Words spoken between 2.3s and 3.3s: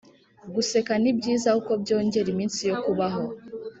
iminsi yokubaho